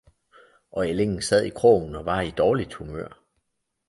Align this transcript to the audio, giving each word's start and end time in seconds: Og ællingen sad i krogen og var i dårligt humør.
Og 0.71 0.89
ællingen 0.89 1.21
sad 1.21 1.43
i 1.43 1.49
krogen 1.49 1.95
og 1.95 2.05
var 2.05 2.21
i 2.21 2.31
dårligt 2.31 2.73
humør. 2.73 3.23